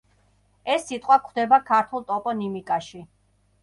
ეს 0.75 0.87
სიტყვა 0.93 1.19
გვხვდება 1.27 1.61
ქართულ 1.71 2.09
ტოპონიმიკაში. 2.11 3.09